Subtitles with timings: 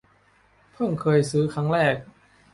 [0.73, 1.95] เพิ่งเคยซื้อครั้งแรก